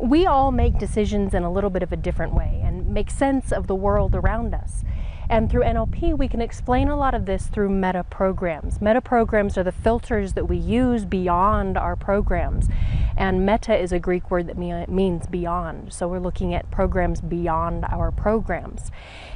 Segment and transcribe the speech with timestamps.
[0.00, 3.52] we all make decisions in a little bit of a different way and make sense
[3.52, 4.82] of the world around us.
[5.28, 8.80] And through NLP, we can explain a lot of this through meta programs.
[8.80, 12.68] Meta programs are the filters that we use beyond our programs.
[13.16, 15.92] And meta is a Greek word that means beyond.
[15.92, 18.90] So we're looking at programs beyond our programs.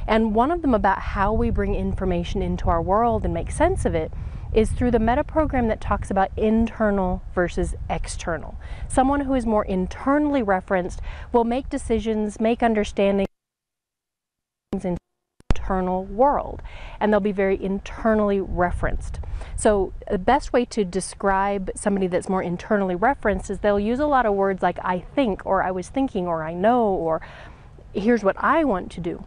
[0.05, 3.85] And one of them about how we bring information into our world and make sense
[3.85, 4.11] of it
[4.55, 8.55] is through the meta program that talks about internal versus external.
[8.87, 11.01] Someone who is more internally referenced
[11.33, 13.27] will make decisions, make understandings,
[14.71, 14.97] and
[15.65, 16.61] internal world
[16.99, 19.19] and they'll be very internally referenced.
[19.55, 24.07] So the best way to describe somebody that's more internally referenced is they'll use a
[24.07, 27.21] lot of words like I think or I was thinking or I know or
[27.93, 29.25] here's what I want to do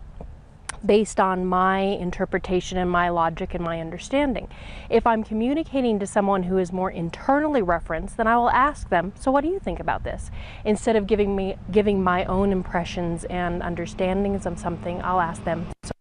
[0.85, 4.49] based on my interpretation and my logic and my understanding.
[4.89, 9.13] If I'm communicating to someone who is more internally referenced, then I will ask them,
[9.17, 10.31] "So what do you think about this?"
[10.65, 15.67] Instead of giving me giving my own impressions and understandings of something, I'll ask them,
[15.85, 15.93] "So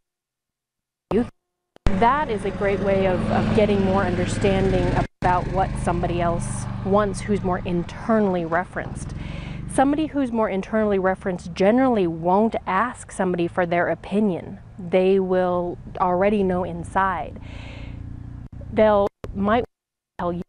[2.00, 4.88] that is a great way of, of getting more understanding
[5.22, 9.16] about what somebody else wants who's more internally referenced.
[9.78, 14.58] Somebody who's more internally referenced generally won't ask somebody for their opinion.
[14.80, 17.40] They will already know inside.
[18.74, 19.66] They'll might
[20.18, 20.42] tell you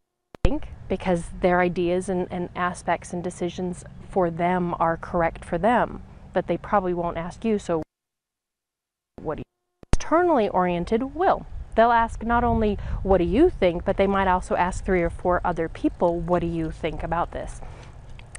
[0.44, 6.02] think because their ideas and, and aspects and decisions for them are correct for them,
[6.32, 7.82] but they probably won't ask you, so
[9.20, 11.44] what do you internally oriented will.
[11.74, 13.84] They'll ask not only, What do you think?
[13.84, 17.32] but they might also ask three or four other people, What do you think about
[17.32, 17.60] this?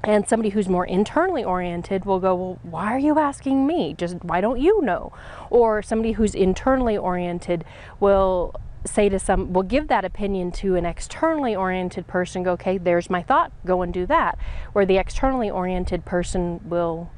[0.03, 3.93] And somebody who's more internally oriented will go, Well, why are you asking me?
[3.93, 5.11] Just why don't you know?
[5.49, 7.65] Or somebody who's internally oriented
[7.99, 12.77] will say to some will give that opinion to an externally oriented person go okay
[12.77, 14.37] there's my thought go and do that
[14.71, 17.11] where the externally oriented person will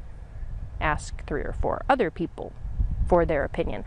[0.79, 2.51] ask three or four other people
[3.07, 3.83] for their opinion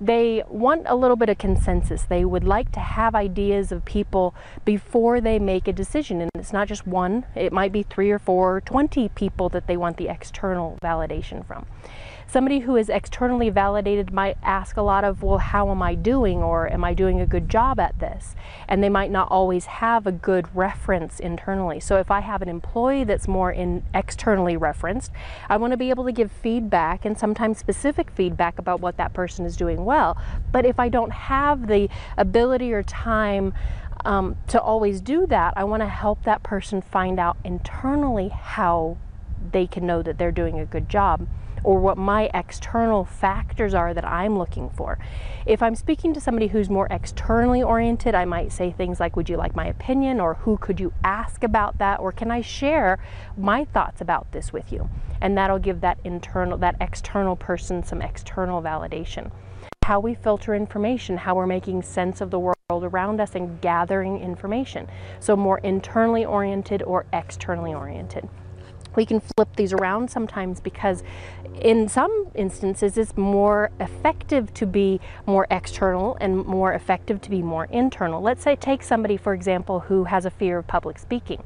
[0.00, 2.02] they want a little bit of consensus.
[2.02, 4.34] They would like to have ideas of people
[4.64, 6.20] before they make a decision.
[6.20, 9.76] And it's not just one, it might be three or four, 20 people that they
[9.76, 11.66] want the external validation from.
[12.34, 16.42] Somebody who is externally validated might ask a lot of, well, how am I doing?
[16.42, 18.34] Or am I doing a good job at this?
[18.66, 21.78] And they might not always have a good reference internally.
[21.78, 25.12] So if I have an employee that's more in externally referenced,
[25.48, 29.12] I want to be able to give feedback and sometimes specific feedback about what that
[29.12, 30.20] person is doing well.
[30.50, 33.54] But if I don't have the ability or time
[34.04, 38.96] um, to always do that, I want to help that person find out internally how
[39.52, 41.28] they can know that they're doing a good job
[41.64, 44.98] or what my external factors are that I'm looking for.
[45.46, 49.28] If I'm speaking to somebody who's more externally oriented, I might say things like, Would
[49.28, 50.20] you like my opinion?
[50.20, 51.98] or Who could you ask about that?
[51.98, 52.98] or Can I share
[53.36, 54.88] my thoughts about this with you?
[55.20, 59.30] And that'll give that internal, that external person some external validation.
[59.84, 64.20] How we filter information, how we're making sense of the world around us and gathering
[64.20, 64.88] information.
[65.20, 68.28] So, more internally oriented or externally oriented
[68.96, 71.02] we can flip these around sometimes because
[71.60, 77.42] in some instances it's more effective to be more external and more effective to be
[77.42, 78.20] more internal.
[78.20, 81.42] Let's say take somebody for example who has a fear of public speaking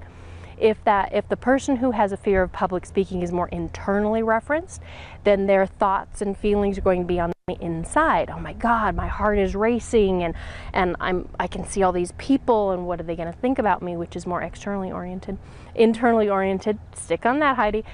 [0.61, 4.23] if that if the person who has a fear of public speaking is more internally
[4.23, 4.83] referenced
[5.25, 8.31] then their thoughts and feelings are going to be on the inside.
[8.31, 10.35] Oh my god my heart is racing and
[10.73, 13.59] and i'm i can see all these people and what are they going to think
[13.59, 13.97] about me?
[13.97, 15.39] Which is more externally oriented
[15.75, 16.79] internally oriented.
[16.95, 17.85] Stick on that heidi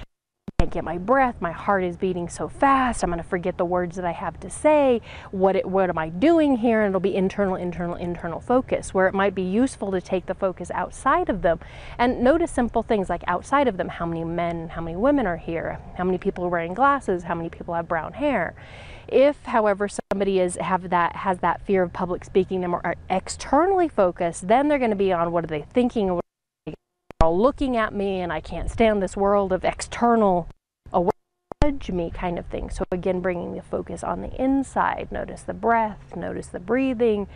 [0.75, 1.35] get my breath.
[1.39, 3.01] My heart is beating so fast.
[3.01, 5.01] I'm going to forget the words that I have to say.
[5.31, 6.81] What it, what am I doing here?
[6.81, 8.93] And it'll be internal, internal, internal focus.
[8.93, 11.61] Where it might be useful to take the focus outside of them
[11.97, 13.87] and notice simple things like outside of them.
[13.87, 15.79] How many men, how many women are here?
[15.97, 17.23] How many people are wearing glasses?
[17.23, 18.53] How many people have brown hair?
[19.07, 23.87] If, however, somebody is have that has that fear of public speaking, and are externally
[23.87, 26.19] focused, then they're going to be on what are they thinking,
[26.65, 26.75] They're
[27.21, 30.49] all looking at me and I can't stand this world of external
[31.65, 32.69] judge me kind of thing.
[32.69, 35.07] So again, bringing the focus on the inside.
[35.11, 37.27] Notice the breath, notice the breathing.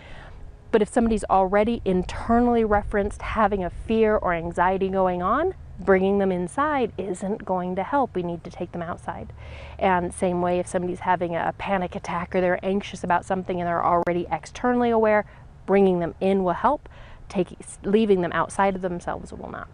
[0.72, 6.32] But if somebody's already internally referenced having a fear or anxiety going on, bringing them
[6.32, 8.14] inside isn't going to help.
[8.14, 9.34] We need to take them outside.
[9.80, 13.68] And same way if somebody's having a panic attack or they're anxious about something and
[13.68, 15.26] they're already externally aware,
[15.66, 16.88] bringing them in will help
[17.30, 19.70] taking leaving them outside of themselves will not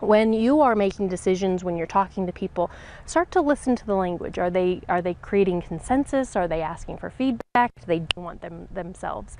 [0.00, 2.70] when you are making decisions when you're talking to people
[3.06, 4.38] start to listen to the language.
[4.38, 6.36] Are they are they creating consensus?
[6.36, 7.72] Are they asking for feedback?
[7.86, 9.36] They do they want them themselves?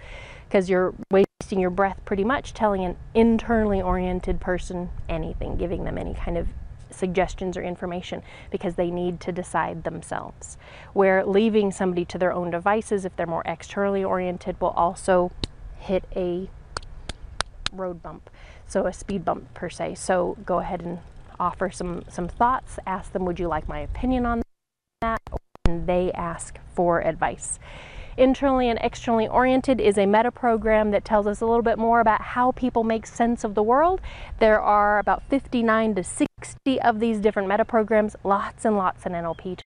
[0.48, 5.98] Because you're wasting your breath pretty much telling an internally oriented person anything giving them
[5.98, 6.48] any kind of
[6.90, 10.58] suggestions or information because they need to decide themselves.
[10.92, 15.30] Where leaving somebody to their own devices, if they're more externally oriented, will also
[15.78, 16.50] hit a
[17.72, 18.30] road bump,
[18.66, 19.94] so a speed bump per se.
[19.96, 20.98] So go ahead and
[21.38, 22.78] offer some some thoughts.
[22.86, 24.42] Ask them, would you like my opinion on
[25.00, 25.20] that?
[25.64, 27.58] And they ask for advice.
[28.16, 32.00] Internally and externally oriented is a meta program that tells us a little bit more
[32.00, 34.00] about how people make sense of the world.
[34.40, 39.12] There are about 59 to 60 of these different meta programs, lots and lots in
[39.12, 39.62] NLP